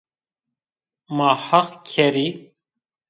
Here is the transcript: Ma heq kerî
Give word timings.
Ma 1.15 1.31
heq 1.45 1.69
kerî 1.89 2.27